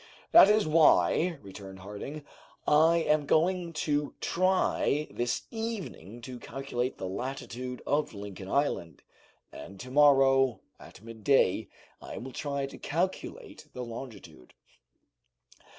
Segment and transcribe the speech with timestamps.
[0.31, 2.25] "That is why," returned Harding,
[2.67, 9.03] "I am going to try this evening to calculate the latitude of Lincoln Island,
[9.51, 11.67] and to morrow, at midday,
[12.01, 14.55] I will try to calculate the longitude."